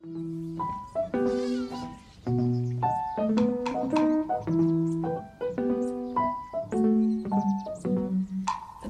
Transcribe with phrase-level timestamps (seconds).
[0.00, 0.10] The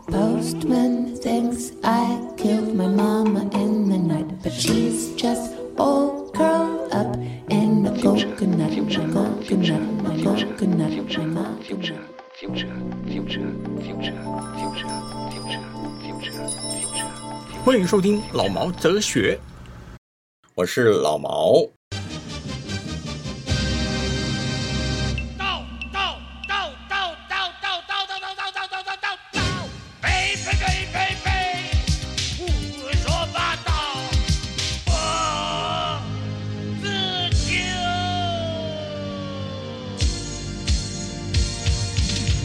[0.07, 7.17] postman thinks I killed my mama in the night, but she's just all curled up
[7.49, 9.57] in a coconut, a coconut, a
[10.23, 11.65] coconut, a coconut.
[11.65, 12.05] future,
[12.35, 12.69] future,
[13.07, 13.49] future,
[13.81, 14.19] future,
[14.61, 14.93] future,
[15.33, 15.65] future,
[16.03, 16.39] future.
[17.65, 19.39] 欢迎收听老毛哲学，
[20.59, 21.53] 我是老毛。
[25.39, 25.63] 到
[25.93, 26.19] 到
[26.49, 29.39] 到到到到到到到到到到到到到，
[30.03, 31.29] 呸呸呸呸呸，
[32.37, 32.43] 胡
[32.91, 33.71] 说八道，
[34.89, 34.91] 我
[36.83, 37.55] 自救。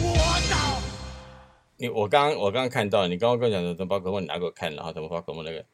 [0.04, 0.14] 我
[0.48, 0.78] 到。
[1.78, 5.64] 你我刚我刚看到，你刚刚跟我讲的什么宝可梦，你拿给我看，然后什么宝可梦那个，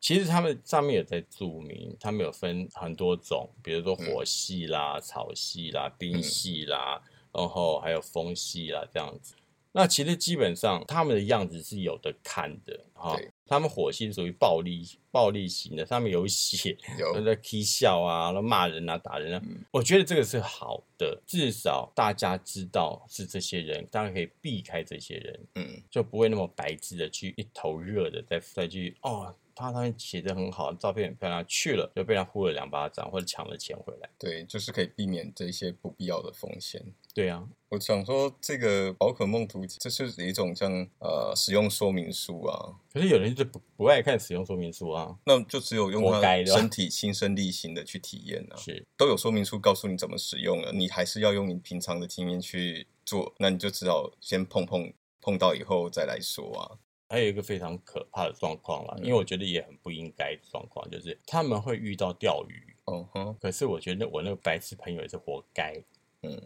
[0.00, 7.02] 其实他们上面有在注明，他们有分很多种，比如说火系啦、草系啦、冰系啦，
[7.32, 9.34] 然后还有风系啦这样子。
[9.72, 13.16] 那其实基本上他们的样子是有的看的哈，
[13.46, 19.40] 他们火系是属于暴力暴力型的，上面有血， 有都在踢笑啊，然后骂人啊、打人啊。
[19.44, 34.08] 嗯我觉得这个是好的，至少大家知道是这些人，当然可以避开这些人，嗯，就不会那么白痴的去一头热的再再去哦，他他们写的很好，照片很漂亮，去了就被他呼了两巴掌或者抢了钱回来。
[34.18, 36.82] 对，就是可以避免这些不必要的风险。
[37.12, 56.78] 对啊，我想说，这个宝可梦图，这是一种像呃使用说明书啊，可是有人就不不爱看使用说明书啊，那就只有用活该的它身体亲身力行的去体验啊， 是都有说明书告诉你怎么使用了，你还是要用你平常的经验去做，那你就只好先碰碰碰到以后再来说啊。
[57.10, 65.74] 还有一个非常可怕的状况啦，因为我觉得也很不应该的状况，就是他们会遇到钓鱼，哦哼，可是我觉得我那个白痴朋友也是活该。
[66.22, 66.40] 嗯，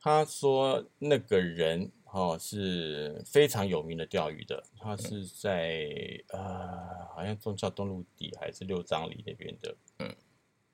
[0.00, 5.84] 他说那个人哦是非常有名的钓鱼的，他是在
[6.28, 10.14] 呃好像中孝东路底还是六张里那边的，嗯，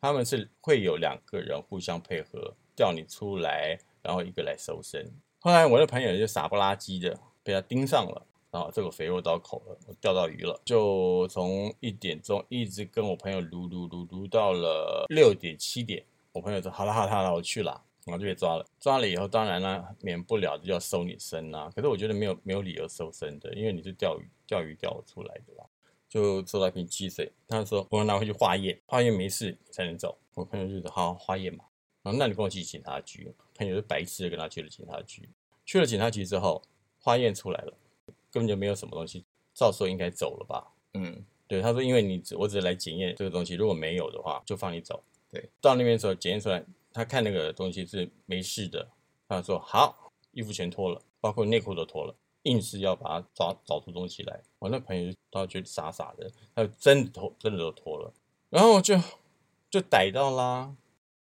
[0.03, 5.11] 他们是会有两个人互相配合钓你出来，然后一个来收身。
[5.41, 8.27] 后来我的朋友就傻不拉几的被他盯上了。
[8.51, 16.05] 然后这个肥肉刀口了，我钓到鱼了，就从一点钟一直跟我朋友撸撸撸撸到了六点七点。
[16.33, 18.67] 我朋友说：“好了好了好了，我去了。”然后就被抓了。
[18.81, 21.71] 抓了以后，当然啦，免不了就要收你身啦。
[21.75, 25.65] 可是我觉得没有没有理由收身的，因为你是钓鱼钓鱼钓出来的啦。
[26.09, 30.17] 就收到一瓶汽水，他说我要拿回去化验，化验没事才能走。
[30.35, 31.65] 我朋友就说好化验嘛，
[32.03, 33.33] 然后那你跟我去警察局。
[33.55, 35.29] 朋友就白痴的跟他去了警察局。
[35.67, 36.63] 去了警察局之后，
[36.99, 37.73] 化验出来了，
[38.31, 39.25] 根本就没有什么东西，
[39.55, 40.73] 照说应该走了吧？
[40.95, 45.03] 嗯，对，他说因为你只我只是来检验这个东西，如果没有的话就放你走。
[45.31, 48.89] 对，到那边的时候检验出来，他看那个东西是没事的，
[49.29, 54.41] 他说好，衣服全脱了，包括内裤都脱了，硬是要把它找找出东西来。
[54.59, 58.13] 我那朋友他觉得傻傻的，他就真的脱，真的都脱了，
[58.49, 58.99] 然后就
[59.71, 60.75] 就逮到啦。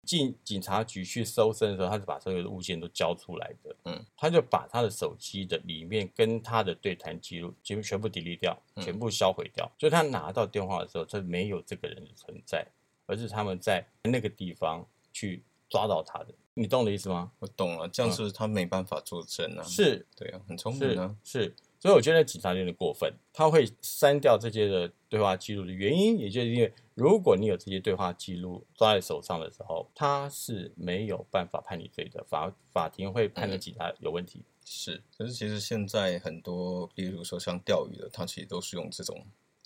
[0.05, 3.75] 进警察局去搜身的时候，他是把所有的物件都交出来的。
[3.85, 9.69] 嗯，他就把他的手机的里面跟他的对谈记录全部全部 delete 掉，嗯全部销毁掉。
[9.77, 12.65] 就他拿到电话的时候，他没有这个人的存在，
[13.07, 16.27] 而是他们在那个地方去抓到他的。
[16.53, 17.31] 你懂我的意思吗？
[17.39, 21.15] 我懂了，这样是不是他没办法作证啊？，是对啊，很聪明是啊。
[21.23, 34.43] 是，所以我觉得警察有点过分，他会删掉这些的对话记录的原因，也就是因为如果你有这些对话记录抓在手上的时候，他是没有办法判你罪的，法法庭会判的警察有问题。
[34.65, 39.25] 是，可是其实现在很多，例如说像钓鱼的，他其实都是用这种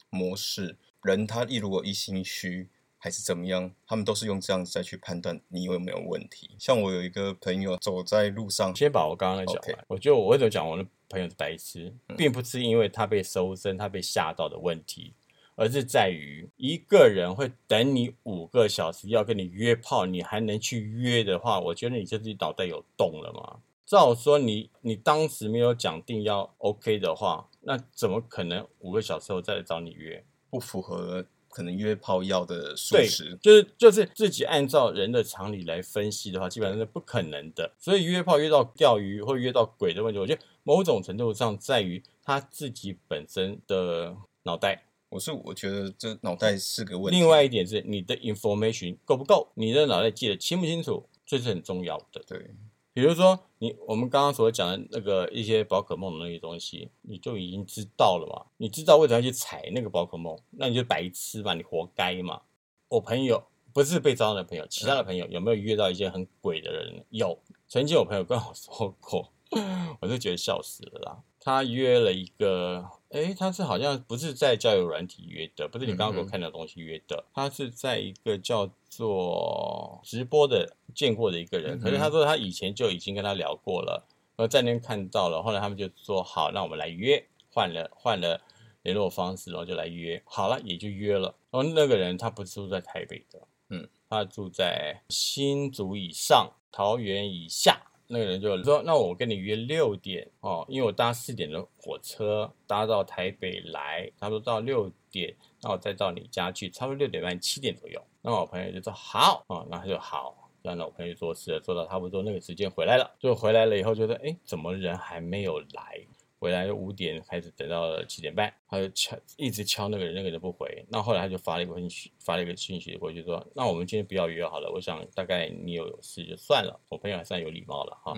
[0.09, 0.75] 模式。
[1.03, 2.67] 人他一如果一心虚
[2.97, 6.49] 还是怎么样，他们都是用这样子再去判断你有没有问题。
[6.59, 9.85] 像我有一个朋友走在路上，先把我刚刚的讲完。
[9.87, 15.13] 我觉得我为什么讲我的朋友是白痴，并不是因为他被搜身、他被吓到的问题，
[15.55, 23.59] 而是在于一个人会等你五个小时要跟你约炮，你还能去约的话，我觉得你就是脑袋有洞了嘛。
[23.85, 30.23] 照说你你当时没有讲定要 OK 的话，那怎么可能五个小时后再来找你约？
[30.51, 37.71] 不符合可能约炮要的素对食，，就是就是自己按照人的常理来分析的话，基本上是不可能的。
[37.77, 44.85] 所以约炮约到钓鱼或约到鬼的问题，我觉得某种程度上在于他自己本身的脑袋。
[45.09, 47.19] 我是我觉得这脑袋是个问题。
[47.19, 52.21] 另外一点是你的 information 够不够，你的脑袋记得清不清楚，这是很重要的。
[52.27, 52.51] 对，
[52.99, 58.45] 比如说你我们刚刚所讲的那个一些宝可梦的那些东西，你就已经知道了嘛？
[58.57, 62.41] 你知道为什么要去踩那个宝可梦，那你就白痴嘛，你活该嘛。
[62.89, 63.41] 我朋友
[63.73, 67.05] 不是被招的朋友，其他的朋友有没有约到一些很鬼的人？
[67.09, 69.31] 有，曾经有朋友跟我说过，
[70.01, 71.23] 我就觉得笑死了啦。
[71.39, 84.05] 他约了一个，诶，他是好像不是在交友软体约的，不是你刚刚给我看到的东西约的，他是在一个叫做直播的见过的一个人，可是他说他以前就已经跟他聊过了，
[84.35, 88.41] 然后在那边看到了，后来他们就说好，那我们来约，换了换了
[88.83, 91.33] 联络方式，然后就来约，好了也就约了。
[91.51, 93.39] 然后那个人他不是住在台北的，
[93.69, 97.85] 嗯，他住在新竹以上、桃园以下。
[98.11, 116.01] 那个人就说：“那我跟你约六点哦，因为我搭四点的火车搭到台北来，他说到六点，那我再到你家去，差不多六点半七点左右。”那我朋友就说：“好啊，那他就好。”然后我朋友做事，做到差不多那个时间回来了，就回来了以后觉得：“哎，怎么人还没有来？”
[116.39, 120.85] 回来五点开始，等到了七点半，他就敲，一直敲那个人，那个人不回。
[120.87, 128.13] 那后来他就发了一个信息，发了一个信息过去说：“那我们今天不要约好了，我想大概你有事就算了。”我朋友还算有礼貌了哈。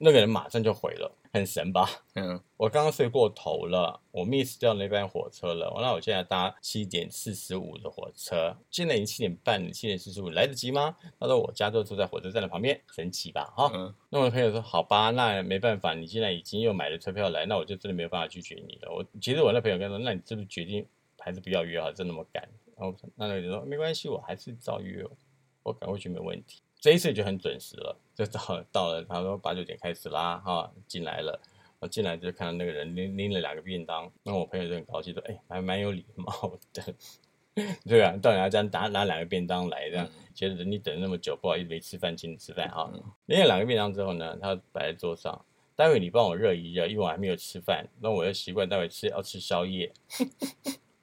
[0.00, 1.88] 那个人马上就回了，很神吧？
[2.14, 5.72] 嗯我刚刚睡过头了，我 miss 掉那班火车了。
[5.80, 10.96] 那我现在搭七点四十五的火车，现在已经七点半了，七点四十五来得及吗？
[11.18, 13.52] 他说我家就住在火车站的旁边，神奇吧？
[13.56, 20.86] 哈、嗯那我的朋友说：“好吧，那没办法，你现在已经又买了车票来，那我就真的没有办法拒绝你了。”我其实我那朋友跟他说：“那你是不是决定
[21.18, 21.90] 还是不要约啊？
[21.92, 22.48] 真那么赶？”
[22.78, 25.04] 然后那那个人说：“没关系，我还是照约，
[25.62, 31.40] 我赶过去没问题。”这一次就很准时了，就到了到了，他说八九点开始啦，哈，进来了。
[31.80, 36.82] 我进来就看到那个人拎拎了两个便当，那我朋友就很高兴说：“哎、还蛮有礼貌的。
[37.86, 42.90] ”对啊，到人家家拿拿两个便当来，这样、觉得你等了那么久，不好意思没吃饭，请你吃饭哈。
[43.26, 45.44] 拎了两个便当之后呢，他摆在桌上，
[45.76, 49.92] 待会你帮我热一热，因为我还没有吃饭，那我的习惯待会吃要吃宵夜。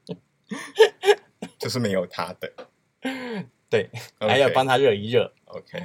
[1.58, 2.52] 就是没有他的。
[3.70, 3.90] 对
[4.20, 5.32] 还要帮他热一热。
[5.56, 5.82] OK，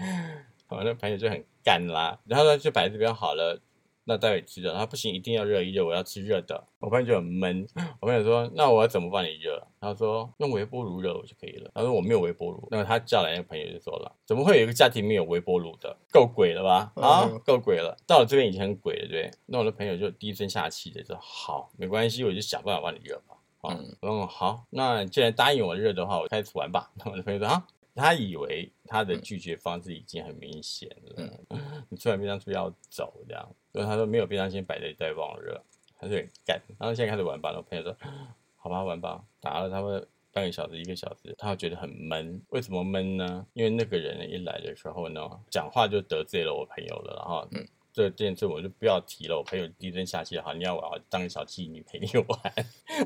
[0.69, 3.61] 我那朋友就很干啦，然后呢就摆在这边好了，
[4.03, 6.65] 那待会吃的，他不行，一定要热一热，我要吃热的。
[6.81, 7.65] 我朋友就很闷，
[8.01, 9.65] 我朋友说那我要怎么帮你热？
[9.81, 11.71] 他说用微波炉热我就可以了。
[11.73, 15.97] 他说我没有微波炉，那么他叫来那个朋友就说了，怎么会有一个家庭没有微波炉的？
[16.11, 16.93] 够鬼了吧？
[16.97, 17.97] 啊嗯， 够鬼了！
[18.09, 19.31] 到了这边已经很鬼了，对？
[19.47, 23.37] 那我的朋友就低声下气的说好，没关系，我就想办法帮你热吧。
[23.61, 26.91] 啊，嗯然后好，那既然答应我热的话，我开始玩吧。
[26.95, 31.31] 那 我的朋友说啊，他以为他的拒绝方式已经很明显了，
[31.89, 35.61] 你吃完便当出去要走这样，所以他说没有便当先摆在这里再帮我热，
[35.99, 36.61] 他就很干。
[36.79, 37.97] 然后现在开始玩吧，然后朋友说
[38.57, 42.41] 好吧玩吧，打了他们半个小时一个小时，他觉得很闷。
[42.51, 43.47] 为什么闷呢？
[43.55, 45.21] 因为那个人一来的时候呢，
[45.51, 49.37] 讲话就得罪了我朋友了，然后嗯这件事我就不要提了。
[49.37, 52.39] 我朋友低声下气，好，你要玩，我当小妓女陪你玩。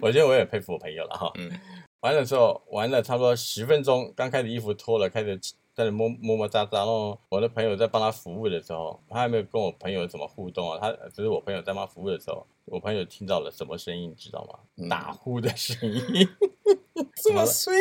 [0.02, 1.32] 我觉得我也佩服我朋友了哈。
[1.36, 1.50] 嗯
[2.04, 5.40] 玩的时候玩了差不多十分钟，刚开始衣服脱了，开始
[5.72, 6.76] 在那摸摸摸扎扎。
[6.76, 14.58] 然后我的朋友在帮他服务的时候，他还没有跟我朋友有什么互动啊，他只是我朋友在帮他服务的时候，我朋友听到了什么声音，你知道吗？
[14.76, 16.28] 嗯打呼的声音。
[17.16, 17.72] 这么衰，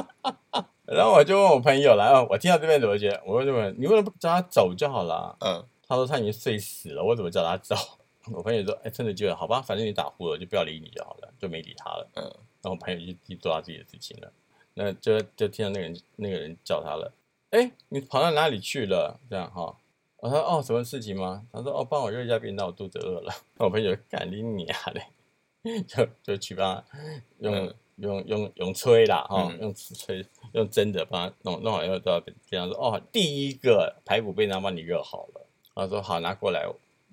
[0.88, 3.22] 然后我就问我朋友了，啊我听到这边怎么觉得？
[3.26, 5.36] 我就问你为什么不叫他走就好了？
[5.40, 7.76] 嗯他说他已经睡死了，我怎么叫他走？
[8.32, 12.08] 我朋友说，哎，真的觉得好吧，反正你打呼了，就不要理你就好了，就没理他了。
[12.14, 14.32] 嗯然后我朋友就去做他自己的事情了。
[14.74, 17.12] 那就就听到那个人那个人叫他了，
[17.50, 19.18] 哎，你跑到哪里去了？
[19.28, 19.76] 这样哈。
[20.18, 21.46] 我说哦，什么事情吗？
[21.52, 23.32] 他说哦，帮我热一下便当，我肚子饿了。
[23.56, 26.98] 那我朋友赶紧你啊嘞，就就去帮他
[27.38, 35.46] 用、嗯用用用吹啦哈，嗯用吹用蒸的帮他弄弄好以后到便当说哦，第一个排骨便当帮你热好了。
[35.74, 36.66] 他说好，拿过来，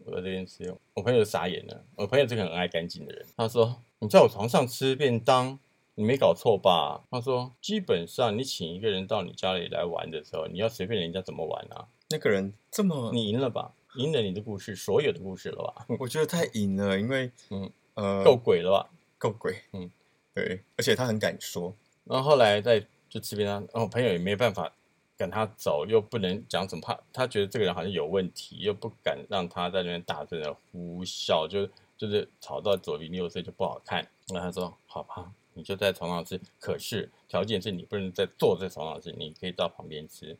[0.05, 0.73] 我在这边吃。
[0.93, 3.25] 我朋友傻眼了，我朋友是个很爱干净的人。
[3.35, 5.57] 他说你在我床上吃便当，
[5.95, 7.03] 你没搞错吧？
[7.09, 11.87] 他说基本上你请一个人到你家里来玩的时候，你要随便人家怎么玩啊？
[12.09, 13.73] 那个人这么，你赢了吧？
[13.95, 15.87] 赢了你的故事，所有的故事了吧？
[15.99, 18.89] 我觉得太赢了，因为嗯呃够鬼了吧？
[19.17, 19.89] 够鬼，嗯，
[20.35, 21.73] 对，而且他很敢说，
[22.03, 24.71] 然后后来在就吃便当，然后朋友也没办法
[25.17, 34.07] 赶他走，又不能讲什么，怕他觉得这个人好像有问题，又不敢让他在那边大声的呼啸，就就是吵到左邻右舍就不好看。
[34.27, 40.37] 然后他说：“好吧，你就在床上吃，可是条件是你不能再坐在床上吃，你可以到旁边吃，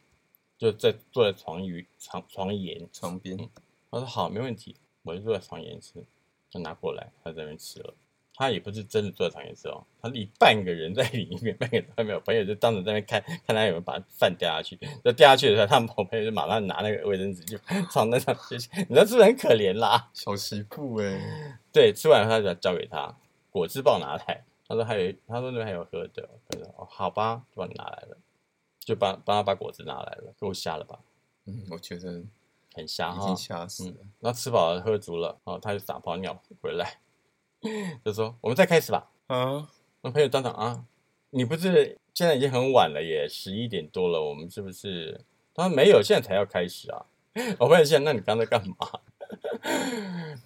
[0.58, 2.88] 就在坐在床沿床床沿。
[2.94, 3.38] 床边，
[3.90, 6.04] 他说好，没问题，我就坐在床沿吃，
[6.50, 7.94] 就拿过来，他在那边吃了。
[8.38, 12.16] 他也不是真的坐在床沿吃哦，他一半个人在里面，半个人在外面。
[12.16, 14.78] 我朋友就当着在那边看，看他有没有把饭掉下去。
[15.04, 17.58] 那掉下去的时候，他们我朋友就马上拿那个卫生纸就
[17.92, 18.56] 床单上去，
[18.88, 20.10] 你知道是不是很可怜啦？
[20.14, 23.12] 小媳妇哎，对，吃完他就交给他
[23.50, 28.18] 果汁棒拿来，他说还有，他说那边还有喝的，他说哦好吧，就帮你拿来了。
[28.80, 30.98] 就帮帮他把果汁拿来了，够瞎了吧？
[31.46, 32.24] 嗯，我觉得
[32.74, 33.36] 很瞎哈已经。
[33.36, 33.96] 吓死了。
[34.02, 36.98] 嗯，然后吃饱了喝足了，哦，他就撒泡尿回来，
[38.04, 39.10] 就说我们再开始吧。
[39.28, 39.70] 啊，
[40.02, 40.86] 我朋友当场啊，
[41.32, 45.26] 你不是现在已经很晚了耶，十一点多了，我们是不是？
[45.54, 47.06] 他说没有，现在才要开始啊。
[47.60, 48.76] 我朋友现在，那你刚才干嘛？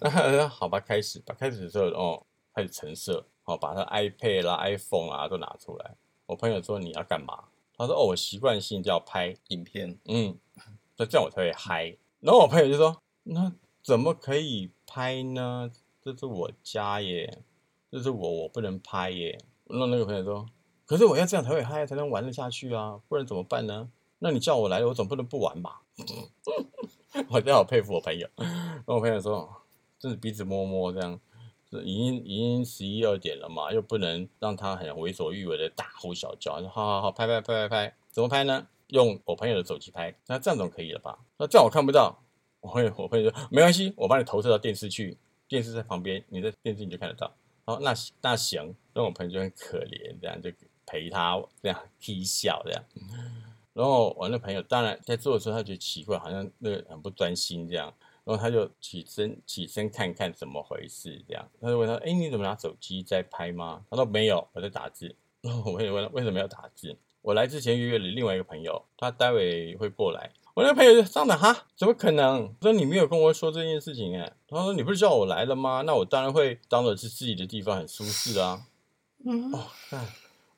[0.00, 1.34] 然后他说好吧，开始吧。
[1.38, 5.94] 开始的时候，哦，开始橙色，哦，把他 iPad 啦、iPhone 啊都拿出来。
[6.26, 7.44] 我朋友说你要干嘛？
[7.76, 10.36] 他说哦，我习惯性就要拍，影片嗯，
[10.96, 11.96] 那这样我才会嗨。
[12.20, 13.52] 然后我朋友就说：“那
[13.82, 15.70] 怎么可以拍呢？
[16.04, 17.42] 这是我家耶，
[17.90, 20.46] 这是我，我不能拍耶。”那那个朋友说
[20.84, 23.88] ：“可是我要这样才会嗨，才能玩得下去啊，不然怎么办呢？
[24.18, 25.82] 那你叫我来，我总不能不玩吧？”
[27.28, 28.28] 我真好佩服我朋友。
[28.36, 29.48] 那我朋友说
[29.98, 31.20] ：“真是鼻子摸摸这样。”
[31.84, 36.60] 已经已经十一二点了嘛，又不能让他很为所欲为的大呼小叫。
[36.60, 38.66] 说好好好，拍拍拍拍拍，怎么拍呢？
[38.88, 41.18] 用我朋友的手机拍，那这样总可以了吧？
[41.38, 42.22] 那这样我看不到，
[42.60, 45.16] 我朋友我朋友说没关系，我帮你投射到电视去，
[45.52, 47.30] 电视在旁边，你在电视你就看得到。
[47.66, 50.50] 然后，那那行，那我朋友就很可怜，这样就
[50.86, 52.82] 陪他这样踢笑这样。
[53.74, 57.92] 然后我那朋友当然在做的时候，他觉得奇怪，好像那个很不专心这样。
[58.24, 70.30] 然后他就起身起身看看怎么回事，这样他就问他：“哎，你怎么拿手机在拍吗？”他说：“没有，我在打字。”然后我朋友问他：“为什么要打字？”我来之前约了另外一个朋友，他待会会过来。
[70.54, 72.42] 我那个朋友就上的哈，怎么可能？
[72.42, 74.32] 我说你没有跟我说这件事情哎。
[74.48, 75.82] 他说：“你不是叫我来了吗？
[75.86, 78.66] 那我当然会当做是自己的地方很舒适啊。”
[79.24, 80.06] 嗯哦，看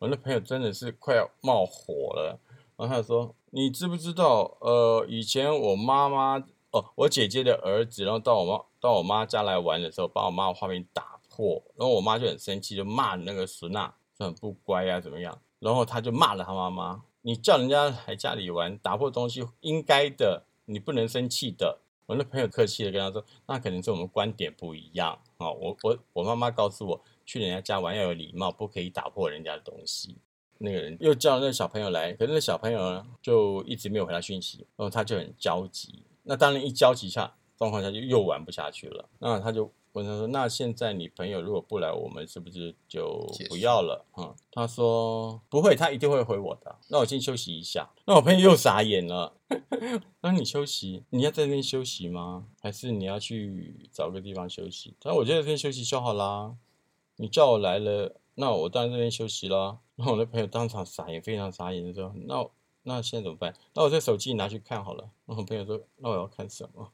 [0.01, 2.41] 我那朋友真的是快要冒火了。
[2.77, 4.57] 然后他说：“你知不知道？
[4.61, 15.39] 呃，以前我妈妈。”哦，我姐姐的儿子，然后到我妈到我妈家来玩的时候，把我妈的画面打破，然后我妈就很生气，就骂那个孙娜说很不乖啊，怎么样？
[15.61, 30.19] 然后他就骂了他妈妈：“你叫人家来家里玩，打破东西应该的，你不能生气的。”我那朋友客气的跟他说：“那可能是我们观点不一样啊、我我我妈妈告诉我，去人家家玩要有礼貌，不可以打破人家的东西。”
[30.59, 36.03] 那个人又叫那个小朋友来，可是那小朋友呢就一直没有回他讯息，然后他就很焦急。
[36.25, 39.09] 那当然一焦急下状况下就又玩不下去了。
[39.19, 46.77] 那他就问他说：“那现在你朋友如果不来，我们是不是就不要了？”嗯，他说：“不会，他一定会回我的。
[46.89, 49.35] 那我先休息一下。”那我朋友又傻眼了。
[50.21, 52.47] 那你休息，你要在那边休息吗？
[52.61, 54.97] 还是你要去找个地方休息？
[55.01, 56.57] 他说：“我就在这边休息就好啦。
[57.17, 62.45] 你叫我来了，那我当然这边休息啦。”然后我的朋友当场傻眼，非常傻眼的说：“那
[62.83, 63.55] 那现在怎么办？
[63.75, 65.09] 那我这手机拿去看好了。
[65.27, 66.91] 我朋友说：“那我要看什么？”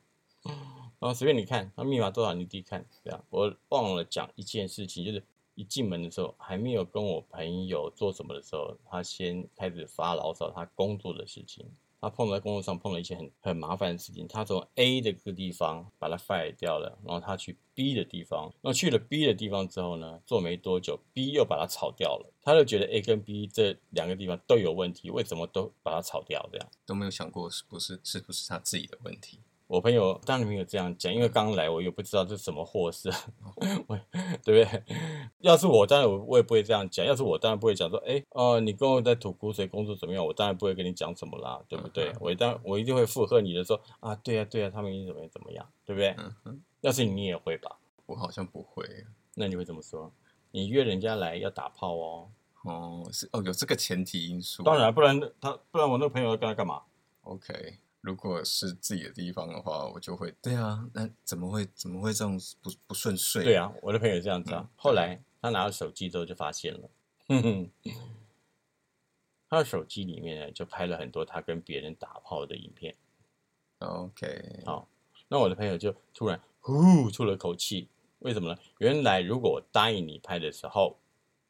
[1.01, 2.85] 然后随便你看，那密码多少你自己看。
[3.03, 11.67] 这样，我忘了讲一件事情，就是一进门的时候，还没有跟我朋友做什么的时候，他先开始发牢骚他工作的事情。
[12.03, 26.49] 他碰在工作上碰了一些很很麻烦的事情，他从 A 的个地方把它 fire 掉了，然后他去 B 的地方，然后去了 B 的地方之后呢，做没多久，B 又把它炒掉了，他就觉得 A 跟 B 这两个地方都有问题，为什么都把它炒掉？
[26.51, 29.39] 这样，都没有想过是不是是不是他自己的问题。
[29.71, 33.09] 我朋友当然没有这样讲，因为刚来我又不知道这是什么货色，
[33.87, 33.97] 我
[34.43, 34.83] 对不对？
[35.39, 37.07] 要是我，当然我我也不会这样讲。
[37.07, 40.27] 要是我，当然不会讲说，哎，哦、你跟我在吐苦水，工作怎么样？
[40.27, 42.13] 我当然不会跟你讲什么啦，对不对？
[42.19, 46.09] 我当我一定会附和你的说，啊，对呀、对呀、他们怎么样怎么样，对不对？
[46.19, 47.79] 嗯哼，要是你你也会吧？
[48.07, 48.85] 我好像不会。
[49.37, 50.13] 那你会怎么说？
[50.51, 52.29] 你约人家来要打炮哦，
[52.65, 54.65] 哦，是哦，有这个前提因素。
[54.65, 56.83] 当然，不然他不然我那个朋友要跟他干嘛
[57.23, 63.45] ？OK，如果是自己的地方的话，我就会对啊，那怎么会怎么会这种不不顺遂？
[63.45, 64.61] 对，啊，我的朋友这样子啊。
[64.63, 66.91] 嗯后来他拿到手机之后就发现了，
[67.29, 67.71] 哼哼，
[69.49, 72.95] 他的手机里面呢就拍了很多他跟别人打炮的影片。
[73.79, 74.87] OK，好
[75.29, 77.89] 那我的朋友就突然呼出了口气，
[78.21, 78.59] 为什么呢？
[78.79, 80.97] 原来如果我答应你拍的时候，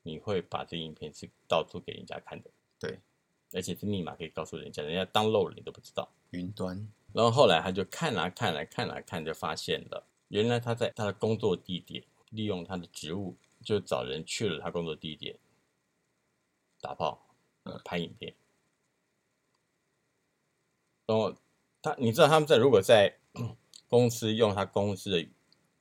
[0.03, 2.99] 你会把这影片是到处给人家看的，对，
[3.53, 6.09] 而且是密码可以告诉人家，人家当漏了你都不知道。
[6.31, 15.37] 云端然后后来他就看来看来看来看，就发现了，原来他在他的工作地点利用他的职务，就找人去了他工作地点
[16.81, 17.27] 打炮，
[17.65, 18.33] 呃，拍影片。
[21.07, 21.35] 然后
[21.83, 23.19] 他，你知道他们在如果在
[23.89, 25.29] 公司用他公司的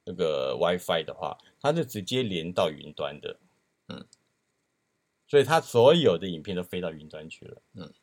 [0.05, 3.39] 那个 WiFi 的话，他就直接连到云端的，
[3.89, 4.03] 嗯，
[5.29, 7.93] 所以他所有的影片都飞到云端去了，嗯，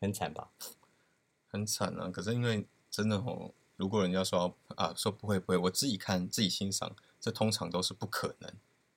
[0.00, 0.50] 很惨吧？
[1.48, 2.08] 很惨啊。
[2.08, 8.50] 可是因为真的哦，如果人家说啊说不会不会，我自己看自己欣赏，这通常都是不可能。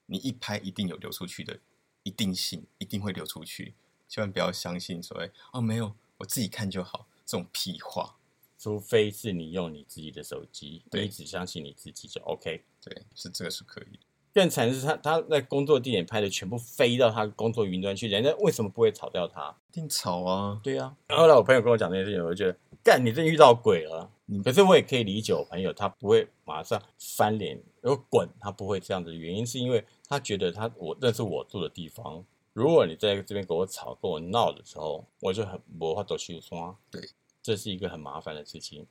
[0.06, 1.60] 你一拍一定有流出去的
[2.04, 3.74] 一定性，一定会流出去。
[4.08, 8.18] 千万不要相信所谓哦没有，我自己看就好这种屁话。
[8.58, 12.64] 除非是你用你自己的手机，你只相信你自己就 OK。
[12.80, 14.00] 对，是这个是可以的。
[14.34, 19.56] 更惨的是他他在工作地点拍的全部飞到他工作云端去，人家为什么不会炒掉他？
[19.70, 20.60] 一定吵啊！
[20.64, 24.10] 对啊、然后后来我朋友跟我讲这件事情，我就觉得干，你真遇到鬼了。
[24.44, 36.76] 可是我也可以理解我朋友他不会马上翻脸然后滚，他不会这样子原因是因为他觉得他我那是我住的地方，如果你在这边跟我吵跟我闹的时候，我就很没法都去刷。
[36.90, 37.02] 对，
[37.44, 38.88] 这是一个很麻烦的事情，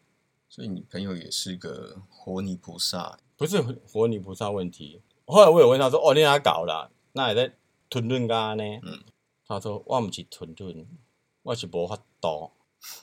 [0.49, 5.01] 所以你朋友也是个活泥菩萨，不是活泥菩萨问题。
[5.27, 6.91] 后来我有问他说：“哦，你哪搞啦？
[7.13, 7.55] 那也在
[7.89, 9.03] 吞吞干呢？”嗯，
[9.47, 10.87] 他说：“我不是吞论，
[11.43, 12.51] 我是无法度。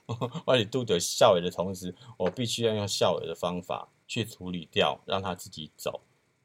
[0.46, 6.02] 我是度着校委的同时，我必须要用校委的方法去处理掉，让他自己走。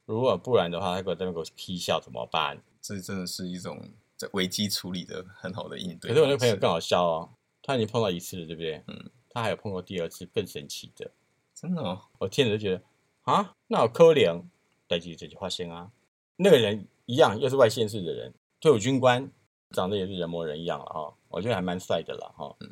[0.06, 2.62] 如果不然的话，他给我在那边给我批笑怎么办？
[2.80, 3.80] 这真的是一种
[4.16, 6.10] 在危机处理的很好的应对。
[6.10, 8.80] 可是我那个朋友更好笑哦，他已经碰到一次了，对不对？
[8.86, 11.10] 嗯，他还有碰过第二次更神奇的。
[11.54, 12.82] 真的哦，我听着就觉得
[13.22, 14.44] 啊，那好可怜，
[14.94, 15.90] 代志这句话先啊。
[16.36, 19.28] 那个人一样，又是外县市的人，退伍军官，
[19.70, 22.68] 长得也是人模人样了哈，我觉得还蛮帅的了哈，嗯，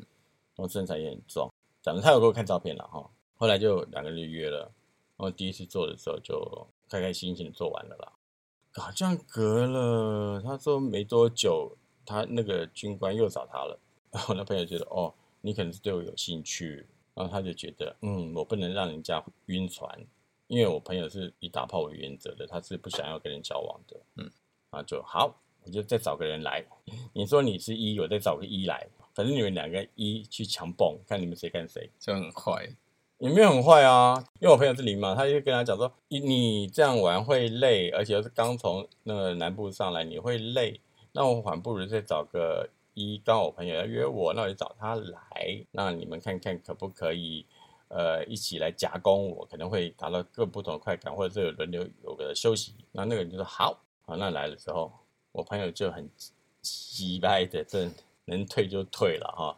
[0.55, 1.51] 然后身材也很壮，
[1.81, 3.09] 长得他有给我看照片了哈。
[3.35, 4.59] 后来就两个人就约了，
[5.17, 8.13] 然后第一次做的时候就开开心心的做完了啦。
[8.75, 11.75] 好像隔了，他说没多久，
[12.05, 13.77] 他那个军官又找他了。
[14.11, 19.89] 然后我那朋友觉得，哦，你可能是对我有兴趣，然后他就觉得，嗯，我不能让人家晕船，
[20.47, 24.29] 因为我朋友是以打炮为原则的，他是不想要跟人交往的，嗯，
[24.69, 26.63] 啊就好，我就再找个人来。
[27.13, 31.89] 你说你是一，我再找个一来，反正你们两个一去强蹦，看你们谁干谁。
[31.99, 32.69] 就很坏。
[33.19, 40.81] 也没有很坏啊，因为我朋友是零嘛，他就跟他讲说，你你这样玩会累，而且又是刚从那个南部上来，你会累，
[41.13, 47.45] 那我还不如再找个一，刚好我朋友要约我，那我就找他来，那你们看看可不可以，
[47.95, 54.91] 呃，一起来夹攻我，可能会达到各不同的快感，或者是有轮流有个休息，那那个人就说好，好，那来的时候，
[55.31, 56.09] 我朋友就很
[56.61, 57.89] 急掰的，这
[58.25, 59.55] 能退就退了哈，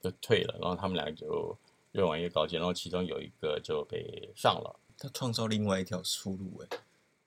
[0.00, 1.56] 就退了，然后他们两个就。
[1.94, 4.80] 越玩越高阶，然后其中有一个就被上了。
[4.98, 6.78] 他创造另外一条出路，哎，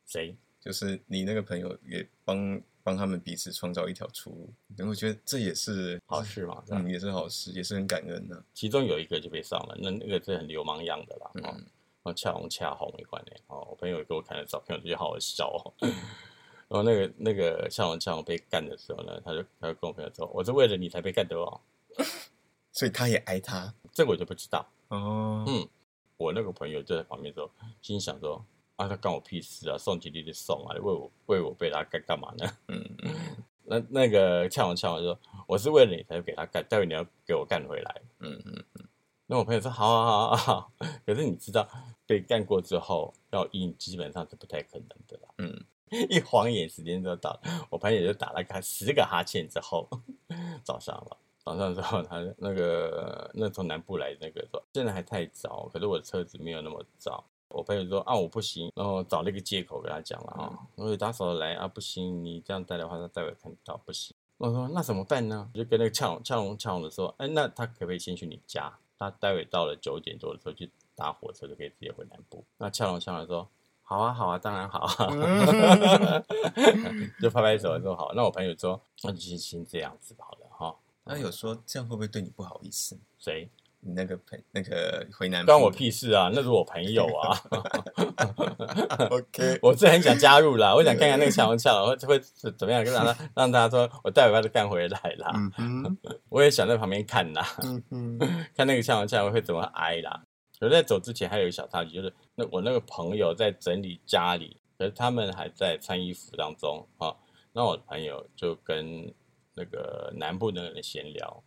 [0.06, 0.36] 谁？
[0.60, 4.50] 就是你那个朋友也帮帮他们彼此创造一条出路。
[4.78, 8.42] 然后我觉得这也是好事嘛，嗯，也是好事，也是很感恩的。
[8.54, 13.68] 其中有一个就被上了，那那个是很流氓样的啦，嗯哦，然后恰红恰红没关系哦。
[13.70, 15.74] 我朋友给我看的照片，我觉得好好笑哦。
[16.70, 21.60] 然后那个那个恰红恰红被干的时候呢，他就他就跟我朋友说：“我是为了你才被干的哦。
[22.72, 24.66] 所以他也爱他”这个我就不知道。
[24.88, 25.68] 哦，嗯，
[26.16, 28.42] 我那个朋友就在旁边说，心想说
[28.78, 29.78] ：“啊，他干我屁事啊！
[29.78, 33.16] 送几粒就送啊，为我为我被他干干嘛呢？”嗯 嗯，
[33.66, 38.86] 那那个呛我呛我说：“我是为了你才给他干，待会你要给我干回来。”嗯嗯嗯
[39.26, 40.72] 那我朋友说：“好好好好好。”
[41.06, 41.68] 可是你知道，
[42.06, 45.30] 被干过之后要赢，基本上是不太可能的啦。
[45.40, 45.66] 嗯，
[46.10, 49.90] 一晃眼时间就到了，我朋友就打了他十个哈欠之后，
[50.64, 51.18] 早上了。
[51.44, 57.26] 早上之后，他那个那从南部来那个说，现在还太早，可是我的车子没有那么早。
[57.50, 64.16] 我朋友说啊，我不行，然后找了一个借口跟他讲了啊，我说打手来啊，不行，你这样带的话，他待会看到不行。
[64.38, 65.50] 我说那怎么办呢？
[65.54, 68.72] 我就跟那个呛龙呛龙呛龙的说，哎，那他可不可以先去你家？
[69.00, 72.44] 他待会到了九点多的时候去搭火车就可以直接回南部。
[72.58, 73.48] 那呛龙呛龙说，
[73.82, 76.24] 好啊好啊，当然好啊，
[77.22, 78.12] 就拍拍手说好。
[78.14, 80.76] 那我朋友说，那就先先这样子好了哈。
[81.06, 82.98] 他有说这样会不会对你不好意思？
[83.18, 83.50] 谁？
[83.88, 86.30] 你那个朋那个回南关我屁事啊！
[86.34, 87.40] 那是我朋友啊。
[89.10, 92.20] OK，我是很想加入啦，我想看看那个强龙强龙会会
[92.58, 95.34] 怎么样，让他 让他说我待会把他干回来啦。
[96.28, 97.48] 我也想在旁边看啦，
[98.56, 100.22] 看那个强龙强龙会怎么挨啦。
[100.60, 107.16] 可是在走之前还有一个小插曲，就是那我那个朋友在整理家里，可是他们还在穿衣服当中啊。
[107.54, 109.14] 那我朋友就跟
[109.54, 111.44] 那个南部那个人闲聊，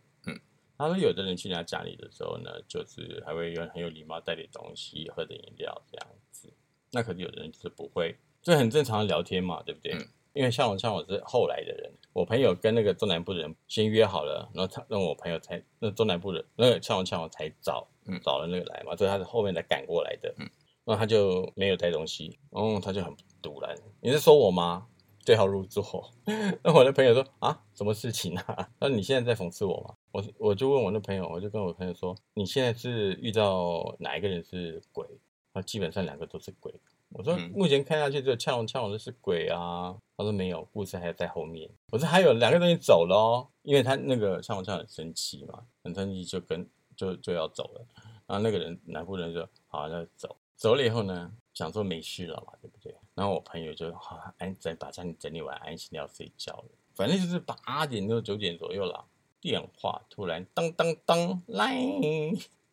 [0.81, 6.51] 他说有的人去人家家里的时候呢，就是还会有很有礼貌带点东西，喝点饮料这样子。
[6.91, 9.93] 那可是有的人就是不会，这很正常的聊天嘛，对不对？
[9.93, 20.33] 嗯因为像我像我是后来的人，我朋友跟那个中南部的人先约好了，然后他让我朋友才那中南部的那个像我像我才找嗯找了那个来嘛，所以他是后面才赶过来的。
[20.37, 20.49] 嗯，
[20.85, 24.87] 然后他就没有带东西，然后他就很堵然，你是说我吗？
[25.25, 25.83] 对号入座。
[26.63, 28.69] 那我的朋友说啊，什么事情啊？
[28.79, 29.95] 那你现在在讽刺我吗？
[30.11, 35.05] 我我就问我那朋友，我就跟我朋友说，你现在是遇到哪一个人是鬼？
[35.53, 36.73] 他，基本上两个都是鬼。
[37.09, 39.93] 我说嗯目前看下去只有呛龙呛龙的是鬼啊。
[40.15, 41.69] 他说没有，故事还在后面。
[41.91, 47.85] 我说还有两个东西走了哦，因为他那个呛龙呛很生气嘛，很生气就跟就就要走了。
[48.27, 52.95] 然后那个人南部人就好那就走，走了以后呢，想说没事了嘛，对不对？
[53.13, 56.65] 然后我朋友就好安整把家里整理完，安心要睡觉了。
[56.93, 59.05] 反正就是八点多九点左右了，
[59.39, 61.75] 电话突然当当当来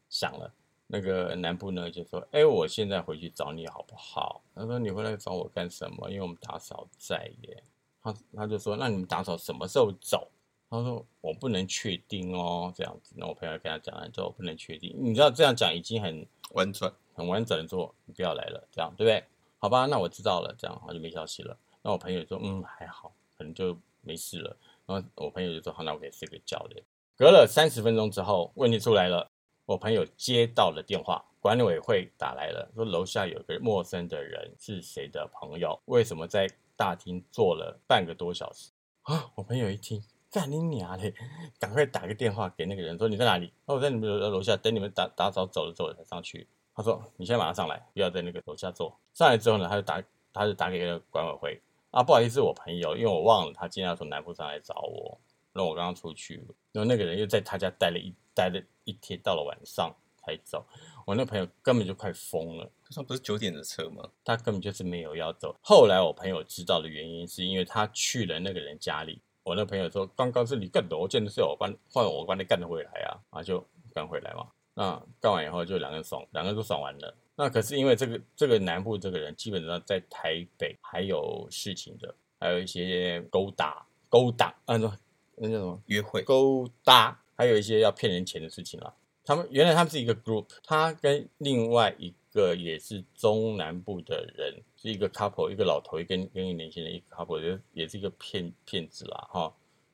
[0.09, 0.53] 响了。
[0.91, 6.09] 那个南部呢就说：“哎，我现在回去找你好不好？”他说：“你回来找我干什么？
[6.09, 7.63] 因为我们打扫在耶。”
[8.03, 10.31] 他他就说：“那你们打扫什么时候走？”
[10.71, 14.97] 他说：“我不能确定哦，这样子。”那我朋友跟他讲了之后，我不能确定。
[14.99, 19.23] 你知道这样讲已经很婉转，很完整的说，你不要来了，这样对不对？
[19.59, 21.57] 好吧，那我知道了，这样我就没消息了。
[21.83, 24.57] 那我朋友说，嗯，还好，可能就没事了。
[24.87, 26.83] 然后我朋友就说，好，那我可以睡个觉了。
[27.17, 29.31] 隔了三十分钟之后，问题出来了，
[29.67, 38.71] 我朋友接到了电话，管理委会打来了，说楼下有个陌生的人是谁的朋友，为什么在大厅坐了半个多小时？
[39.03, 39.31] 啊！
[39.35, 41.13] 我朋友一听，干你娘嘞！
[41.59, 43.53] 赶快打个电话给那个人，说你在哪里？
[43.65, 46.47] 哦，我在你们楼楼下等你们打打扫走了之后才上去。
[46.79, 48.97] 他说你现在马上上来，不要在那个楼下坐。
[49.13, 50.01] 上来之后呢，他就打
[50.33, 51.61] 他就打给那个管委会
[51.91, 55.19] 啊，不好意思，我朋友，因为我忘了他今天要从南部上来找我，
[55.53, 56.37] 那我刚刚出去，
[56.71, 60.65] 然后那个人又在他家待了一待了一天，到了晚上才走。
[61.05, 62.71] 我那朋友根本就快疯了。
[62.85, 64.09] 他上不是九点的车吗？
[64.23, 65.57] 他根本就是没有要走。
[65.61, 69.21] 后来我朋友知道的原因，是因为他去了那个人家里。
[69.43, 74.47] 我那朋友说：“刚刚是你干的，我见的是我帮换我帮你干的回来啊，啊就干回来嘛。
[74.79, 77.13] 那干完以后就两个人爽，两个人都爽完了。
[77.35, 84.97] 那可是因为这个这个南部这个人基本上在台北还有事情的，还有一些勾搭勾搭，按照
[85.35, 88.95] 那叫什么约会勾搭，还有一些要骗人钱的事情啦。
[89.25, 99.53] 他们原来他们是一个 group，他跟另外一个也是中南部的人，是一个 couple，一个老头，一个跟一个年轻人，一个 couple，也也是一个骗骗子啦哈。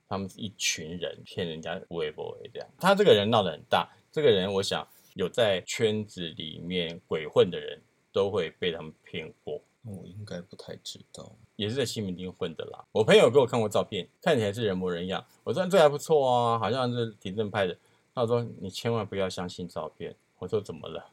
[0.09, 2.69] 他们是一群人骗人家微博这样。
[2.79, 7.81] 他这个人闹得很大，这个人我想有在圈子里面鬼混的人
[8.13, 9.61] 都会被他们骗过。
[9.87, 11.31] 我应该不太知道。
[11.57, 12.85] 也是在西门町混的啦。
[12.91, 15.25] 我朋友给我看过照片，看起来是人模人样。
[15.45, 17.77] 我说这还不错啊，好像是挺正派的。
[18.15, 20.15] 他说你千万不要相信照片。
[20.39, 21.11] 我说怎么了？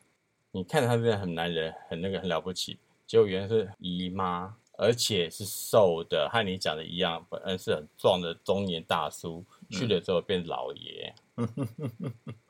[0.51, 2.77] 你看着他这样很男人，很那个很了不起，
[3.07, 11.13] 结果原来是姨妈，而且是瘦的，和你讲的一样，本来是很壮的中年大叔，去了之后变老爷，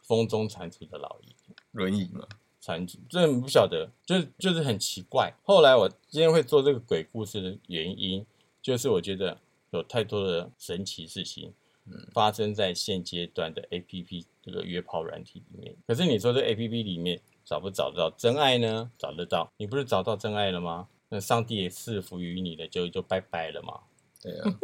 [0.02, 1.36] 风中残烛的老爷。
[1.74, 2.26] 轮椅嘛，
[2.62, 5.34] 残疾，真的不晓得，就是就是很奇怪。
[5.44, 8.26] 后来我今天会做这个鬼故事的原因，
[8.62, 9.38] 就是我觉得
[9.72, 11.54] 有太多的神奇事情
[12.14, 15.76] 发生在现阶段的 A P P 这个约炮软体里面。
[15.86, 18.90] 可是你说这 A P P 里面找不找得到真爱呢？
[18.98, 20.88] 找得到，你不是找到真爱了吗？
[21.14, 23.82] 那上帝也赐福于你的，就就拜拜了嘛。
[24.22, 24.60] 对啊，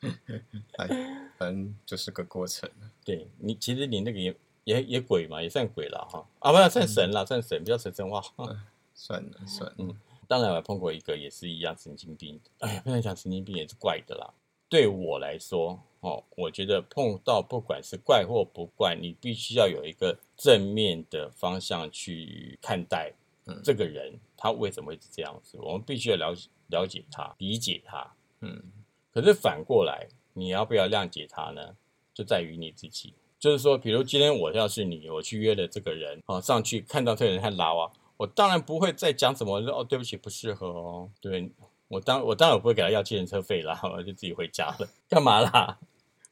[0.78, 0.88] 哎，
[1.36, 2.68] 反正就是个过程。
[3.04, 6.26] 对你，其实你那个也也也鬼嘛，也算鬼了哈。
[6.38, 8.22] 啊，不要算神了，算神，不要神神话。
[8.96, 9.94] 算了算了，嗯
[10.26, 12.40] 当然，我还碰过一个也是一样神经病。
[12.60, 14.32] 哎呀，不能讲神经病也是怪的啦。
[14.70, 23.12] 对我来说，哦，我觉得碰到不管是怪或不怪，你必须要有一个正面的方向去看待
[23.46, 25.56] 嗯这个人，他为什么会是这样子。
[25.58, 28.12] 我们必须要了解了解他，理解他。
[28.42, 28.62] 嗯，
[29.10, 31.74] 可是反过来，你要不要谅解他呢？
[32.12, 33.14] 就在于你自己。
[33.38, 41.10] 就是说，比如今天我要是你，我去约了这个人，啊，上去看到这个人他拉啊，我当然不会再讲什么哦，对不起，不适合哦。
[41.22, 41.50] 对
[41.88, 44.86] 我当我当然不会给他要计程车费啦，我就自己回家了。
[45.08, 45.78] 干嘛啦？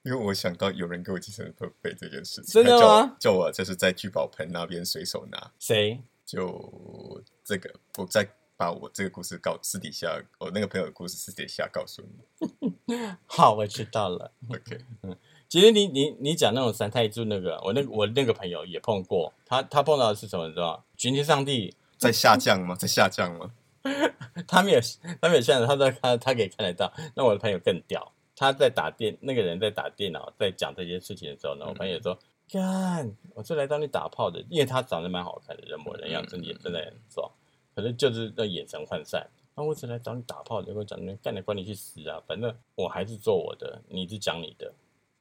[0.03, 5.99] 因为我想到有人给我计程车费这件事情，真的吗叫我就是在聚宝盆那边随手拿，谁？
[6.25, 13.07] 就这个，我再把我这个故事告私底下，我那个朋友的故事私底下告诉你。
[13.27, 14.33] 好，我知道了。
[14.49, 15.17] OK， 嗯
[15.49, 20.47] 其实你你你讲那种三太子那个，我那个我那个朋友也碰过，他他碰到的是什么？
[20.49, 20.85] 你知道吗？
[20.97, 22.75] 群天上帝，在下降吗？
[22.75, 23.53] 在下降吗？
[24.49, 24.81] 他没有，
[25.21, 26.91] 他没有下降他在他他可以看得到。
[27.15, 32.19] 那我的朋友更屌，他在打电，那个人在打电脑，在讲这件事情的时候呢，我朋友说
[32.53, 37.31] ：“干，我是来找你打炮的，因为他长得蛮好看的，人模人样，真的也真的很壮，
[37.75, 39.27] 可是就是那眼神涣散。
[39.55, 42.23] 那我只来找你打炮的，跟我讲你干你管你去死啊！
[42.27, 44.71] 反正我还是做我的，你是讲你的。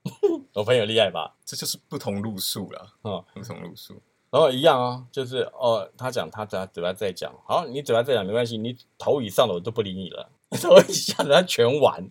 [0.54, 1.34] 我朋友厉害吧？
[1.46, 4.02] 这就是不同路数了，哦，不同路数。
[4.30, 10.30] 然后一样啊，就是哦，他讲他嘴嘴巴在讲，好，你嘴巴在讲没关系，你头以上的我都不理你了，
[10.62, 12.10] 头以下的他全完，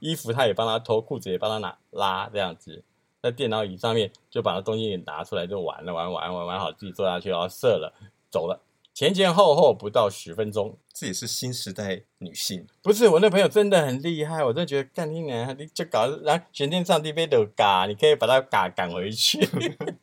[0.00, 2.82] 衣服他也帮他脱，裤子也帮他拿拉，这样子，
[3.22, 7.94] 在电脑椅上面就把那东西也拿出来就玩了，玩玩玩玩好，自己坐下去，然后射了，
[8.28, 8.60] 走了，
[8.92, 10.76] 前前后后不到十分钟。
[10.94, 19.40] 这也是新时代女性，不是我那朋友真的很厉害，我真的觉得干你娘，你就搞来全天上帝被都嘎，你可以把他嘎赶回去，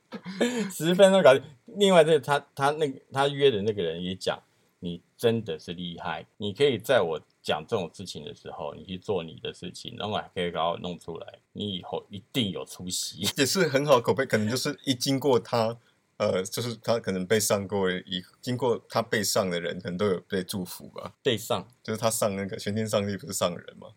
[0.73, 1.43] 十分钟搞定。
[1.77, 4.41] 另外，这个他他那个他约的那个人也讲，
[4.79, 13.27] 你真的是厉害，你可以在我讲这种事情的时候，你去做你的事情，然后还可以把我弄出来，你以后一定有出息。
[13.37, 15.77] 也是很好口碑，可能就是一经过他。
[16.17, 21.13] 呃，就是他可能被上过，一经过他被上的人，可能都有被祝福吧。
[21.23, 23.87] 被上，就是他上那个全天上帝不是上人吗？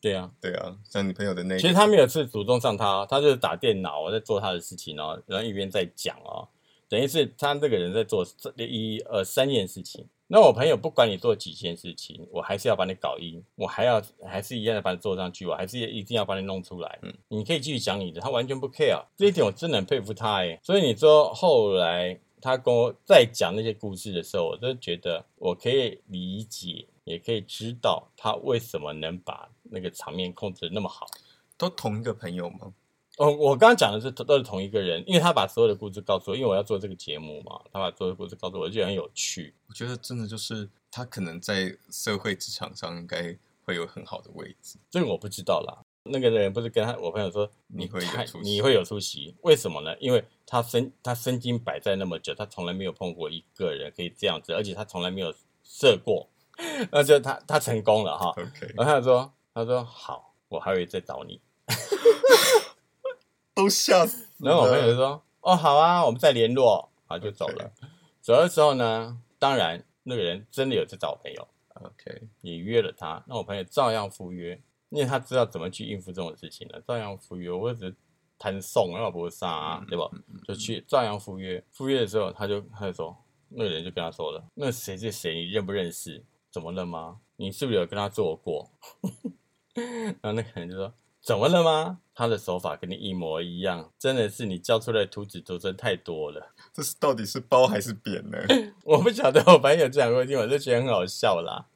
[0.00, 6.48] 对啊，对啊，像你朋友的那个，其实他没有是主动上他，他就是打电脑在做他的事情哦，然后一边在讲哦，
[6.88, 10.06] 等于是他这个人在做这一呃三件事情。
[10.32, 16.98] 那我朋友不管你做几件事情，我还是要把你搞晕，我还要还是一样的把你做上去，我还是一定要把你弄出来。
[17.02, 20.58] 嗯，你可以继续讲你的，他完全不 care，这一点我真的很佩服他哎。
[20.62, 31.06] 所以你说后来他跟我在讲那些故事的时候，我都觉得我可以理解，也可以知道他为什么能把那个场面控制的那么好。
[31.58, 32.72] 都同一个朋友吗？
[33.18, 39.54] 哦，我刚刚讲的是都是同一个人，因为他把所有的故事告诉我，因为我要做这个节目嘛，他把所有的故事告诉我，就很有趣。
[39.68, 44.78] 我觉得真的就是他可能在社会职场上应该会有很好的位置。
[44.90, 45.84] 这个我不知道啦。
[46.04, 49.94] 那个人不是跟他我朋友说，你会有出息你会有出息，为什么呢？
[50.00, 56.26] 因为他身他身经百战那么久，他从来没有碰过一个人可以这样子，而且他从来没有射过，
[56.90, 58.30] 那就他他成功了哈。
[58.30, 61.40] OK，然后他说他说好，我还会再找你。
[63.54, 64.28] 都吓死。
[64.38, 67.72] 然后我朋友就说：“哦，好啊，我们再联络。”好，就走了。
[68.20, 73.22] 走的时候呢，当然那个人真的有在找我朋友，OK，你约了他。
[73.26, 77.50] 那我朋友照样赴约，因为他知道怎么去应付这种事情了，照样赴约。
[77.50, 77.94] 我只是
[78.38, 80.08] 谈送，要不是啥、啊，对吧？
[80.46, 81.62] 就去照样赴约。
[81.70, 83.16] 赴约的时候，他就他就说，
[83.48, 86.24] 那个人就跟他说了：“那谁是谁，你认不认识？
[86.50, 87.18] 怎么了吗？
[87.36, 88.70] 你是不是有跟他做过？”
[89.74, 91.98] 然后那个人就说：“怎么了吗？
[92.22, 96.52] 他的手法跟你一模一样，真的是你教出来的徒子徒孙太多了。
[96.72, 98.38] 这是到底是包还是扁呢？
[98.84, 101.66] 我不晓得我朋友讲过听，我就觉得很好笑啦。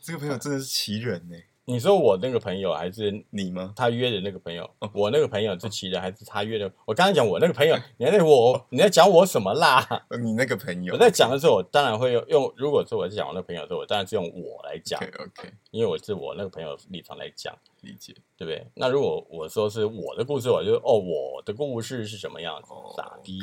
[0.00, 1.36] 这个朋友真的是奇人呢。
[1.66, 3.72] 你说我那个朋友还是你吗？
[3.74, 4.68] 他约的那个朋友？
[4.92, 6.70] 我那个朋友是骑的还是他约的？
[6.84, 10.04] 我刚才讲我那个朋友，你在我你在讲我什么啦？
[10.08, 10.92] 呃你那个朋友？
[10.92, 12.52] 我在讲的时候，我当然会用用。
[12.56, 17.56] 如果说我是讲我那个朋友的时候，我当然是用我来讲，OK OK，因为我是我那个朋友立场来讲。
[17.80, 18.14] 理解。
[18.36, 18.66] 对不对？
[18.74, 22.70] 那如果我说是我的故事，我就哦，我的故事是什么样子？
[22.96, 23.38] 傻逼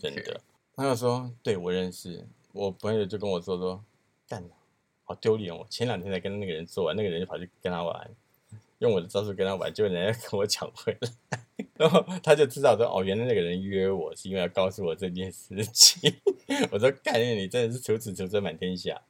[0.00, 0.40] 真的。
[0.76, 3.82] 他就说，对我认识，我朋友就跟我说说，
[4.28, 4.44] 干，
[5.08, 5.56] 好丢脸！
[5.56, 8.10] 我前两天才跟那个人做完，那个人就跑去跟他玩，
[8.80, 11.38] 用我的招数跟他玩，结果人家跟我抢回来，
[11.78, 16.12] 然后他就知道说，哦，原来那个人约我是因为要告诉我这件事情。
[16.72, 19.00] 我说，干，你真的是求子求孙满天下。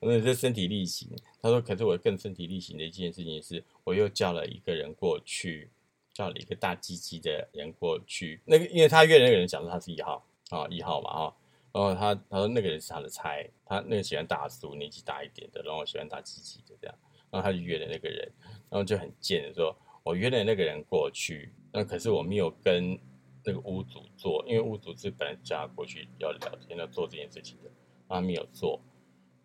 [0.00, 1.08] 我说你这身体力行。
[1.40, 5.70] 他说，可是我更身体力行的一件事情是，我又叫了一个人过去，
[6.12, 8.40] 叫了一个大鸡鸡的人过去。
[8.44, 11.36] 那个，因为他约的那个人讲说他是一号啊，一号嘛哈。
[11.74, 16.96] 然后他他说那个人是他的菜，他那个喜欢大叔，年纪大一点的，然后喜欢大鸡鸡的这样。
[17.30, 18.32] 然后他就约了那个人，
[18.70, 22.96] 然后就很贱的说，我约了那个人过去，那可是我没有跟
[23.44, 27.68] 那个屋主做，因为屋主是本来叫他过去要聊天要做这件事情的，
[28.08, 28.80] 他没有做。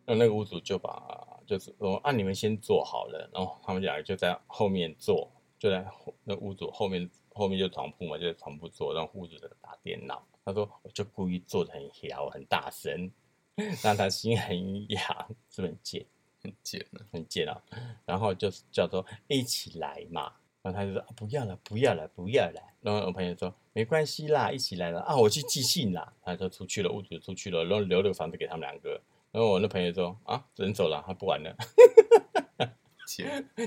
[0.06, 5.84] 那那个屋主就把就是说啊，你们先做好了，然后他们两个就在后面做，就在
[6.24, 7.10] 那屋主后面
[7.40, 10.22] 后面就床铺嘛，就在床铺做，让屋主在打电脑。
[10.44, 13.10] 他说我就故意做的很摇很大声，
[13.82, 15.02] 让他心很痒，
[15.50, 16.06] 是不是很贱？
[16.44, 17.00] 很贱啊。
[17.12, 17.62] 很贱啊。
[18.06, 22.62] 然后就是叫做一起来嘛，然后他就说、啊、不要了，不要了，不要了。
[22.82, 26.14] 然后我朋友说没关系啦，一起来了啊，我去寄信啦。
[26.22, 29.02] 他就出去了，屋主出去了，然后留了个房子给他们两个。
[29.32, 31.56] 然后我那朋友说啊，人走了，他不玩了，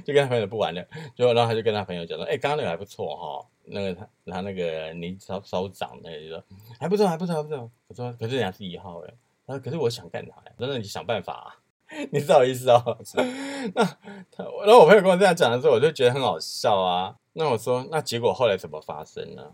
[0.05, 0.85] 就跟他朋友不玩了。
[1.15, 6.45] 就然后他就跟他朋友讲说，哎、刚刚那个还不错哈，那个他他那个年纪稍稍长那个就说
[6.79, 7.71] 还不错，还不错，还不错。
[7.89, 9.15] 我说可是人家是一号哎，
[9.47, 11.59] 他说可是我想干他呀，我说那你想办法、啊。
[12.11, 12.97] 你知道意思哦？
[13.75, 13.85] 那
[14.31, 17.15] 他，然后我朋友跟我这样讲的时候，我就觉得很好笑啊。
[17.35, 19.53] 那我说，那结果后来怎么发生呢？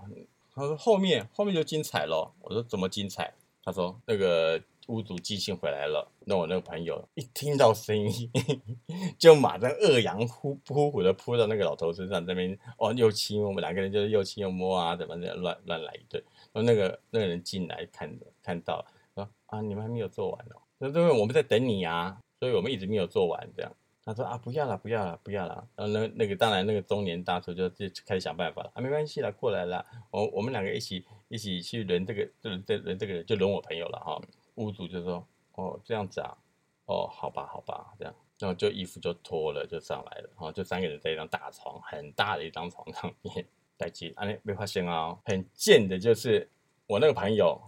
[0.55, 2.33] 他说后面后面就精彩咯。
[2.43, 3.35] 我说怎么精彩？
[3.65, 8.31] 他说那个屋主寄信回来了，那我那个朋友一听到声音，
[9.19, 16.23] 就马上恶羊呼呼呼的扑到那个老头身上，这边哦又亲我们两个人就是又亲又摸啊，怎么的乱乱来一顿。
[16.53, 23.73] 然后那个那个人进来看看到说啊你们还没有做完哦，那因为我们在等你啊，所以我们一直没有做完这样。
[24.05, 25.69] 他说啊，不要了，不要了，不要了。
[25.77, 34.19] 然后那那个当然那个中年大叔就就开始想办法了啊，没关系了，过来了，我我们两个一起一起去轮这个轮这轮这个人，就轮我朋友了哈。
[34.59, 36.37] 屋主就说哦，这样子啊，
[36.87, 46.49] 哦，好吧，好吧，这样，然后就衣服就脱了，就上来了，然后就三个人在一张大床，很大的一张床上面待机，啊，那没发现啊，很贱的就是
[46.87, 47.61] 我那个朋友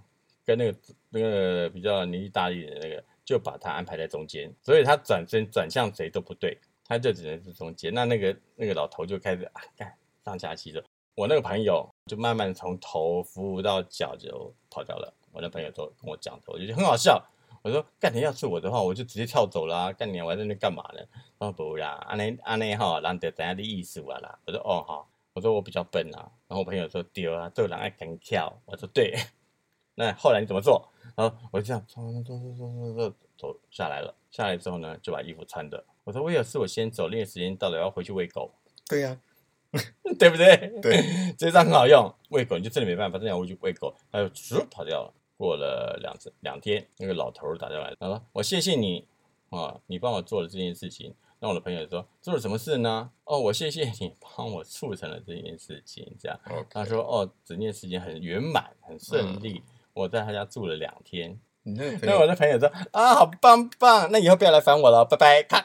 [0.44, 7.92] 跟那个那个比较年纪大一点的那个，就把他安排在中间，所以他转身转向谁都不对，他就只能是中间。
[7.94, 10.82] 那那个那个老头就开始啊，干上下其手，
[11.14, 15.14] 我那个朋友就慢慢从头服务到脚就跑掉了。
[15.32, 17.22] 我那朋友都跟我讲的，我就觉得很好笑。
[17.62, 19.92] 我说干你要是我的话，我就直接跳走啦。
[19.92, 21.00] 干你我还在那干嘛呢？
[21.38, 24.38] 他说不啦，安内安内哈，难得等下的意思啊啦。
[24.46, 26.30] 我说哦好，我说我比较笨啊。
[26.48, 28.50] 然后我朋友说丢啊，这个人爱敢跳。
[28.64, 29.14] 我说对。
[29.96, 30.88] 那后来你怎么做？
[31.14, 34.14] 然后我就这样走走走走走走走下来了。
[34.30, 35.84] 下来之后呢，就把衣服穿的。
[36.04, 38.50] 我说我有事，我先走，那个时间到了，要回去喂狗。
[38.88, 39.20] 对呀、
[40.18, 40.56] 对不对？
[40.80, 41.02] 对，
[41.36, 42.10] 这招很好用。
[42.30, 45.12] 喂狗你就真的没办法，真的要喂狗，他就嗖跑掉了。
[45.40, 49.06] 过了两次两天，那个老头儿打电话来，他说：“我谢谢你
[49.48, 56.14] 啊，你帮我做了这件事情。”那我的朋友说：“做了什么事呢？”哦，我谢谢你帮我促成了这件事情。
[56.20, 59.62] 这样他说：“哦，整件事情很圆满，很顺利。
[59.94, 61.40] 我在他家住了两天。
[61.62, 65.42] 那我那朋友说啊，好棒棒，那以后不要来烦我了，拜拜。
[65.42, 65.62] 咔，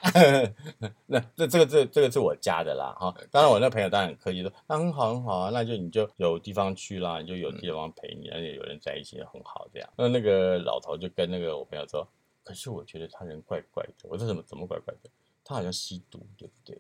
[1.07, 3.15] 那这这个这这个是我家的啦，哈。
[3.31, 9.89] 当然我那朋友当然很客气说，那很好很好啊，那就你就有地方去啦，你就有地方陪你，而且有人在一起很好这样。
[9.97, 12.05] 那那个老头就跟那个我朋友说，
[12.43, 13.93] 可是我觉得他人怪怪的。
[14.03, 15.09] 我说怎么怎么怪怪的？
[15.43, 16.77] 他好像吸毒，对不对？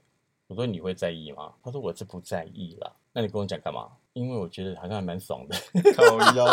[0.47, 1.53] 我说你会在意吗？
[1.63, 2.91] 他说我是不在意啦。
[3.13, 3.89] 那你跟我讲干嘛？
[4.15, 5.55] 因为我觉得好像还蛮爽的。
[5.93, 6.45] 靠腰，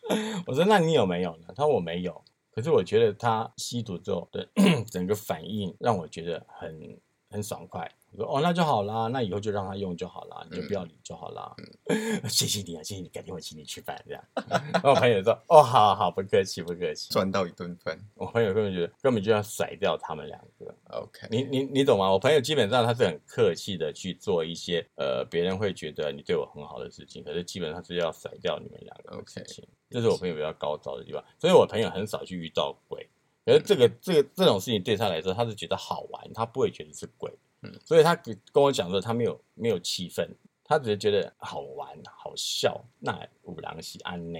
[0.46, 1.48] 我说那你有没有呢？
[1.54, 4.48] 他说我没有，可是我觉得他吸毒之后的
[4.90, 6.98] 整个反应让我觉得很
[7.30, 7.90] 很爽快。
[8.12, 11.54] 我说哦，那就好啦，那以后就让他用就好啦，你就不要理就好啦。
[12.28, 14.24] 谢谢你啊，谢谢你，改天我请你吃饭这样。
[14.50, 17.12] 然后我朋友说哦，好好好，不客气不客气。
[17.12, 17.96] 赚到一顿饭。
[18.14, 20.74] 我朋友根本觉得根本就要甩掉他们两个。
[20.90, 22.10] OK，你你你懂吗？
[22.10, 29.64] 我朋友基本上他是很客气的去做一些呃别人会觉得你对我很好的事情，可是基本上是要甩掉你们两个的事情。
[29.88, 33.08] 这是我朋友比较高招的地方，所以我朋友很少去遇到鬼。
[33.44, 37.32] 可是这个这个这种事情对他来说，他是觉得好玩，他不会觉得是鬼。
[37.62, 40.26] 嗯所以他跟跟我讲说，他没有没有气氛，
[40.64, 42.82] 他只是觉得好玩好笑。
[42.98, 44.38] 那五郎喜安呢？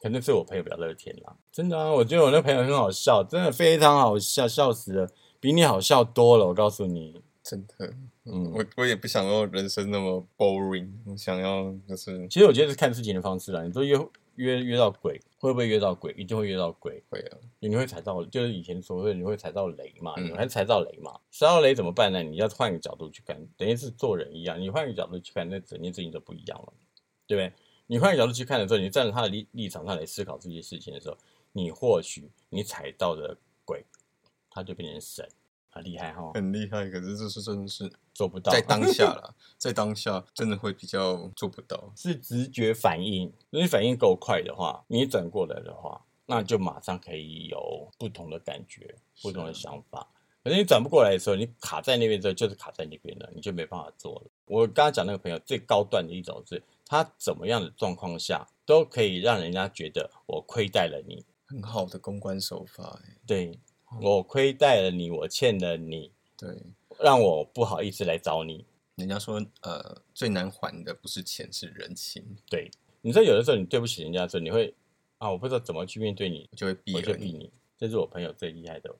[0.00, 6.48] 可能是我朋友比较乐天啦，真的啊，我觉得我那朋友很好笑，真的非常好笑，笑死了，比你好笑多了。
[6.48, 13.62] 我告诉你，真的，嗯，我我也不想要人生那么 boring，我想要就是其实我觉得是看事情的方式啦。
[13.62, 13.96] 你说约
[14.36, 16.12] 约约到鬼，会不会约到鬼？
[16.14, 17.02] 一定会约到鬼。
[17.10, 21.18] 会啊，你会踩到，就是以前所谓的你会踩到雷嘛，嗯你还踩到雷嘛？
[21.30, 22.22] 踩到雷怎么办呢？
[22.22, 26.72] 你要换个角度去看，等于是做人一样，你换个角度去看，那整件事情就不一样了，
[27.26, 27.52] 对不对？
[27.86, 31.18] 你换个角度去看的时候，你站在他的立立场上来思考这些事情的时候，
[31.52, 33.84] 你或许你踩到的鬼，
[34.48, 35.28] 他就变成神，
[35.72, 36.88] 很厉害哈，很厉害。
[36.88, 41.90] 可是这是真的是做不到，在当下啦， 在当下真的会比较做不到。
[41.96, 50.06] 是直觉反应，如果你反应够快的话，你转过来的话，那就马上可以有不同的感觉、不同的想法。
[50.44, 54.30] 可是你转不过来的时候，你卡在那边之后，就是卡在那边了，你就没办法做了。
[54.46, 63.58] 我刚刚讲那个朋友最高段的一种是，他怎么样的状况下都可以让人家觉得我亏待了你，很好的公关手法、欸，对
[64.00, 66.48] 我亏待了你，我欠了你，对，
[66.98, 68.64] 让我不好意思来找你。
[68.96, 74.74] 人家说呃最难还的不是钱是人情，对，你知道有的时候你对不起人家的时候，你会
[75.18, 77.12] 啊，我不知道怎么去面对你，我就会避我就。
[77.14, 77.50] 避你。
[77.78, 78.94] 这是我朋友最厉害的，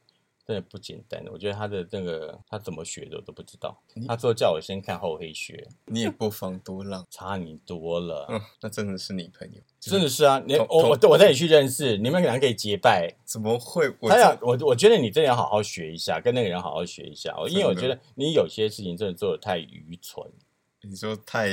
[0.47, 1.23] 真的不简单。
[1.31, 3.81] 我觉得他的那个他怎么学的我都不知道。
[4.07, 8.27] 他说叫我先看厚黑学， 你也不妨多让， 差你多了。
[8.29, 13.15] 嗯，那真的是你朋友，真的是啊，你我我我带你去认识，你们两个可以结拜。
[13.25, 13.89] 怎么会？
[14.01, 20.27] 我他要我我觉得你真的要好好学一下，跟那个人好好学一下，因为我觉得你有些事情真的做的太愚蠢，
[20.83, 21.49] 你说太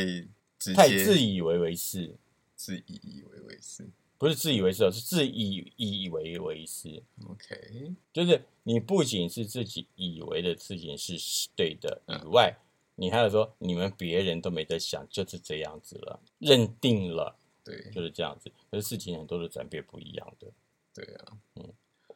[0.76, 2.18] 太自以为为是，
[2.56, 3.88] 自以以为为是。
[4.20, 7.02] 不是自以为是哦，是自以以为为是。
[7.26, 11.18] OK，就是你不仅是自己以为的事情是
[11.56, 12.54] 对的嗯以外，
[12.96, 18.52] 你还有说你们别人都没得想，就是这样子了，认定了对就是这样子。
[18.70, 20.48] 可是事情很多的转变不一样的。
[20.94, 21.74] 对啊，嗯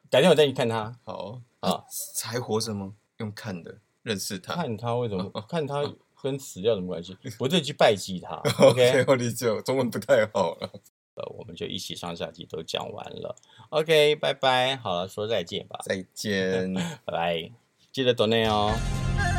[0.09, 1.85] 改天我带你看他，好啊，
[2.21, 2.93] 还活着吗？
[3.19, 4.55] 用看的认识他。
[4.55, 5.81] 看他为什么 看他
[6.21, 7.15] 跟死掉有什么关系？
[7.39, 8.35] 我这去拜祭他
[8.67, 10.69] OK，，OK，我理解，我中文不太好了。
[11.15, 13.35] 呃，我们就一起上下集都讲完了
[13.69, 16.73] ，OK，拜拜，好了，说再见吧，再见。
[17.05, 17.51] 拜拜，
[17.91, 19.32] 记得 donate 哦。